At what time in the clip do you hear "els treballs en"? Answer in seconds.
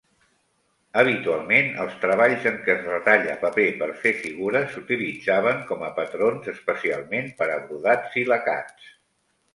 1.83-2.57